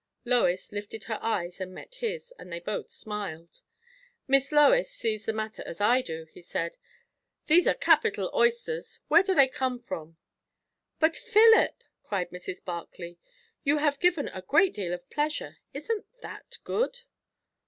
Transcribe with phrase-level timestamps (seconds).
[0.25, 3.61] Lois lifted her eyes and met his, and they both smiled.
[4.27, 6.75] "Miss Lois sees the matter as I do," he said.
[7.45, 8.99] "These are capital oysters.
[9.09, 10.17] Where do they come from?"
[10.97, 12.65] "But, Philip," said Mrs.
[12.65, 13.19] Barclay,
[13.63, 15.57] "you have given a great deal of pleasure.
[15.71, 17.01] Isn't that good?"